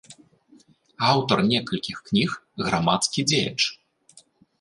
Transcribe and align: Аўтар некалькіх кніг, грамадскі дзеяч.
Аўтар 1.09 1.37
некалькіх 1.51 1.97
кніг, 2.07 2.29
грамадскі 2.69 3.21
дзеяч. 3.33 3.59